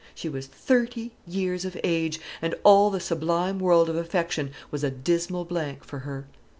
She 0.15 0.29
was 0.29 0.47
thirty 0.47 1.11
years 1.27 1.63
of 1.63 1.77
age, 1.83 2.19
and 2.41 2.55
all 2.63 2.89
the 2.89 2.99
sublime 2.99 3.59
world 3.59 3.87
of 3.87 3.95
affection 3.95 4.49
was 4.71 4.83
a 4.83 4.89
dismal 4.89 5.45
blank 5.45 5.83
for 5.83 5.99
her. 5.99 6.25